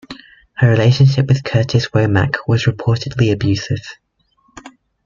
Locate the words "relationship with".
0.71-1.43